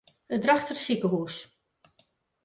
It 0.35 0.39
Drachtster 0.43 0.79
sikehûs. 0.83 1.35